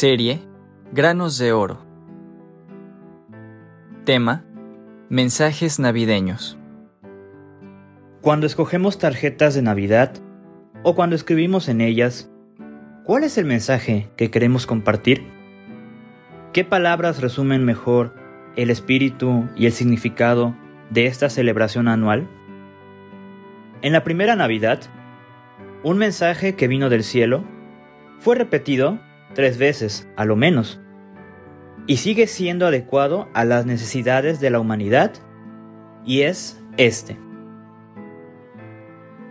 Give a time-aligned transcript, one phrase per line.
[0.00, 0.38] Serie
[0.92, 1.84] Granos de Oro.
[4.04, 4.44] Tema
[5.08, 6.56] Mensajes navideños.
[8.20, 10.12] Cuando escogemos tarjetas de Navidad
[10.84, 12.30] o cuando escribimos en ellas,
[13.02, 15.26] ¿cuál es el mensaje que queremos compartir?
[16.52, 18.14] ¿Qué palabras resumen mejor
[18.54, 20.54] el espíritu y el significado
[20.90, 22.28] de esta celebración anual?
[23.82, 24.78] En la primera Navidad,
[25.82, 27.42] un mensaje que vino del cielo
[28.20, 29.00] fue repetido
[29.34, 30.80] tres veces, a lo menos,
[31.86, 35.12] y sigue siendo adecuado a las necesidades de la humanidad,
[36.04, 37.16] y es este.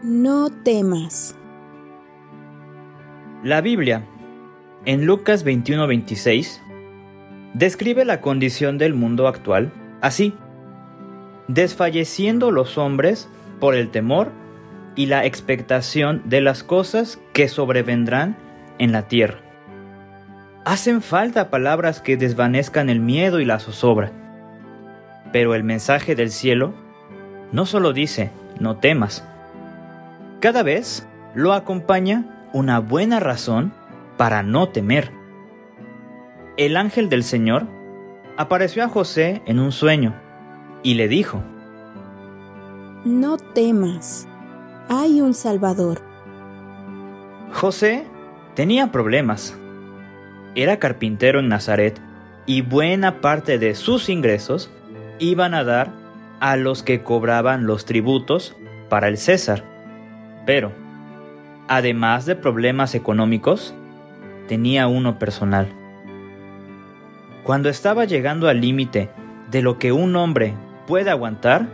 [0.04, 1.36] No temas.
[3.44, 4.06] La Biblia,
[4.86, 6.60] en Lucas 21-26,
[7.54, 9.72] describe la condición del mundo actual
[10.02, 10.34] así,
[11.48, 13.30] desfalleciendo los hombres
[13.60, 14.32] por el temor
[14.96, 18.38] y la expectación de las cosas que sobrevendrán
[18.80, 19.47] en la tierra.
[20.68, 24.12] Hacen falta palabras que desvanezcan el miedo y la zozobra.
[25.32, 26.74] Pero el mensaje del cielo
[27.54, 29.26] no solo dice, no temas.
[30.42, 33.72] Cada vez lo acompaña una buena razón
[34.18, 35.14] para no temer.
[36.58, 37.66] El ángel del Señor
[38.36, 40.16] apareció a José en un sueño
[40.84, 41.42] y le dijo,
[43.06, 44.28] No temas,
[44.90, 46.02] hay un Salvador.
[47.54, 48.04] José
[48.54, 49.58] tenía problemas
[50.58, 52.02] era carpintero en Nazaret
[52.48, 54.72] y buena parte de sus ingresos
[55.20, 55.92] iban a dar
[56.40, 58.56] a los que cobraban los tributos
[58.90, 59.64] para el César.
[60.48, 60.72] Pero,
[61.68, 63.76] además de problemas económicos,
[64.48, 65.68] tenía uno personal.
[67.44, 69.12] Cuando estaba llegando al límite
[69.52, 70.56] de lo que un hombre
[70.88, 71.68] puede aguantar,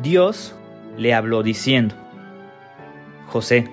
[0.00, 0.54] Dios
[0.96, 1.94] le habló diciendo,
[3.28, 3.70] José,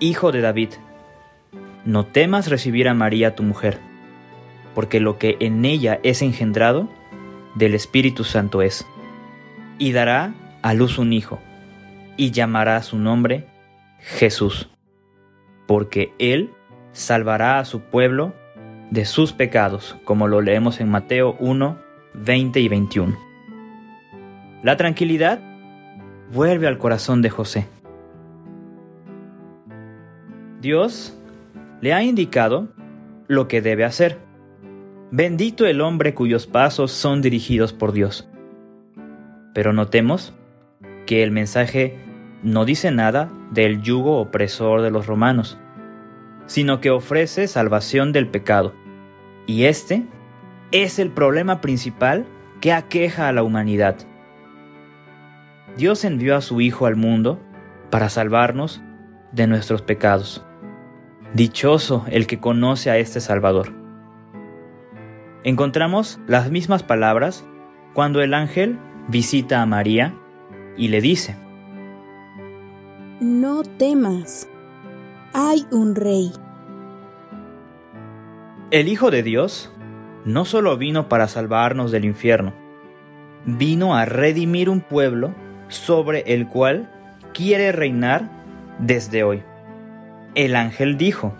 [0.00, 0.70] hijo de David,
[1.86, 3.78] no temas recibir a María tu mujer,
[4.74, 6.88] porque lo que en ella es engendrado,
[7.54, 8.86] del Espíritu Santo es.
[9.78, 11.38] Y dará a luz un hijo,
[12.16, 13.46] y llamará su nombre
[14.00, 14.68] Jesús,
[15.66, 16.50] porque él
[16.92, 18.34] salvará a su pueblo
[18.90, 21.78] de sus pecados, como lo leemos en Mateo 1,
[22.14, 23.18] 20 y 21.
[24.62, 25.40] La tranquilidad
[26.32, 27.66] vuelve al corazón de José.
[30.60, 31.16] Dios
[31.80, 32.68] le ha indicado
[33.28, 34.18] lo que debe hacer.
[35.10, 38.28] Bendito el hombre cuyos pasos son dirigidos por Dios.
[39.54, 40.34] Pero notemos
[41.06, 41.98] que el mensaje
[42.42, 45.58] no dice nada del yugo opresor de los romanos,
[46.46, 48.74] sino que ofrece salvación del pecado.
[49.46, 50.04] Y este
[50.72, 52.26] es el problema principal
[52.60, 53.96] que aqueja a la humanidad.
[55.76, 57.40] Dios envió a su Hijo al mundo
[57.90, 58.82] para salvarnos
[59.32, 60.45] de nuestros pecados.
[61.34, 63.72] Dichoso el que conoce a este Salvador.
[65.44, 67.44] Encontramos las mismas palabras
[67.94, 68.78] cuando el ángel
[69.08, 70.14] visita a María
[70.76, 71.36] y le dice,
[73.20, 74.48] No temas,
[75.32, 76.32] hay un rey.
[78.70, 79.72] El Hijo de Dios
[80.24, 82.52] no solo vino para salvarnos del infierno,
[83.44, 85.34] vino a redimir un pueblo
[85.68, 86.90] sobre el cual
[87.32, 88.28] quiere reinar
[88.78, 89.42] desde hoy.
[90.36, 91.32] El ángel dijo,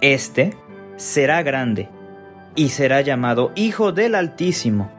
[0.00, 0.56] Este
[0.96, 1.88] será grande
[2.56, 4.90] y será llamado Hijo del Altísimo,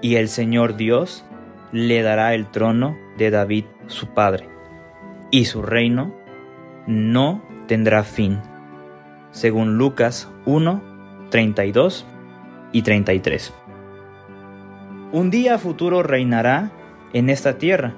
[0.00, 1.24] y el Señor Dios
[1.72, 4.48] le dará el trono de David su padre,
[5.32, 6.14] y su reino
[6.86, 8.38] no tendrá fin.
[9.32, 10.80] Según Lucas 1,
[11.30, 12.06] 32
[12.70, 13.52] y 33.
[15.10, 16.70] Un día futuro reinará
[17.12, 17.94] en esta tierra,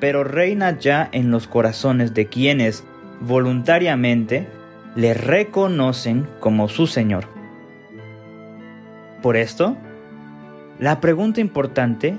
[0.00, 2.86] pero reina ya en los corazones de quienes
[3.20, 4.48] voluntariamente
[4.96, 7.26] le reconocen como su Señor.
[9.22, 9.76] Por esto,
[10.78, 12.16] la pregunta importante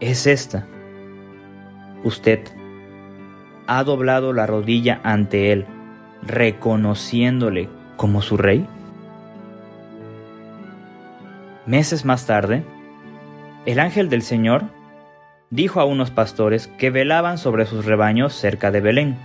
[0.00, 0.66] es esta.
[2.04, 2.40] ¿Usted
[3.66, 5.66] ha doblado la rodilla ante Él,
[6.22, 8.66] reconociéndole como su Rey?
[11.66, 12.64] Meses más tarde,
[13.66, 14.62] el ángel del Señor
[15.50, 19.18] dijo a unos pastores que velaban sobre sus rebaños cerca de Belén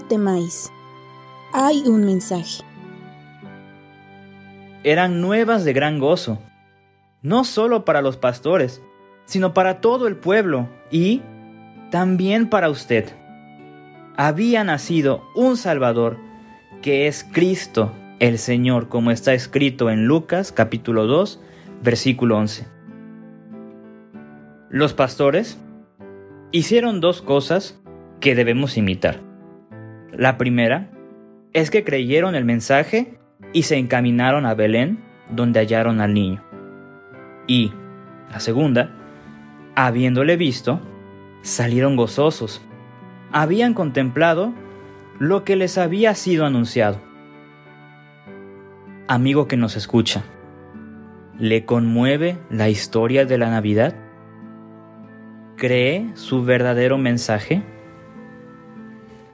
[0.00, 0.70] temáis.
[1.52, 2.62] Hay un mensaje.
[4.84, 6.38] Eran nuevas de gran gozo,
[7.22, 8.82] no solo para los pastores,
[9.24, 11.22] sino para todo el pueblo y
[11.90, 13.12] también para usted.
[14.16, 16.18] Había nacido un Salvador,
[16.82, 21.40] que es Cristo el Señor, como está escrito en Lucas capítulo 2,
[21.82, 22.66] versículo 11.
[24.70, 25.58] Los pastores
[26.50, 27.80] hicieron dos cosas
[28.20, 29.27] que debemos imitar.
[30.12, 30.90] La primera
[31.52, 33.18] es que creyeron el mensaje
[33.52, 34.98] y se encaminaron a Belén,
[35.30, 36.42] donde hallaron al niño.
[37.46, 37.72] Y,
[38.30, 38.90] la segunda,
[39.74, 40.80] habiéndole visto,
[41.42, 42.62] salieron gozosos.
[43.32, 44.52] Habían contemplado
[45.18, 47.00] lo que les había sido anunciado.
[49.08, 50.22] Amigo que nos escucha,
[51.38, 53.94] ¿le conmueve la historia de la Navidad?
[55.56, 57.62] ¿Cree su verdadero mensaje?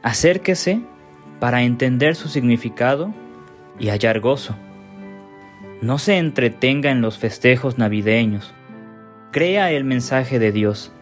[0.04, 0.82] Acérquese
[1.40, 3.14] para entender su significado
[3.78, 4.54] y hallar gozo.
[5.80, 8.52] No se entretenga en los festejos navideños.
[9.30, 10.92] Crea el mensaje de Dios.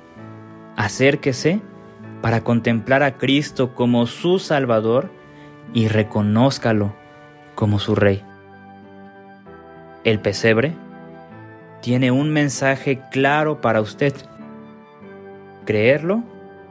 [0.77, 1.61] Acérquese
[2.21, 5.11] para contemplar a Cristo como su Salvador
[5.75, 6.95] y reconózcalo
[7.57, 8.23] como su Rey.
[10.05, 10.77] El pesebre
[11.81, 14.15] tiene un mensaje claro para usted.
[15.65, 16.23] Creerlo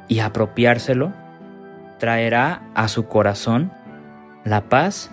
[0.07, 1.20] y apropiárselo
[2.01, 3.71] traerá a su corazón
[4.43, 5.11] la paz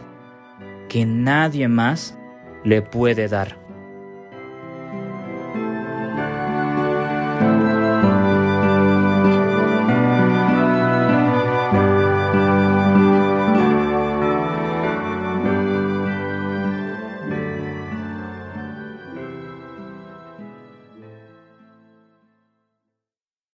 [0.89, 2.19] que nadie más
[2.65, 3.59] le puede dar.